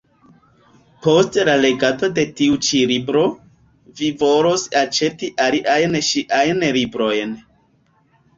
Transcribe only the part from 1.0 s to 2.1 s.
Post la legado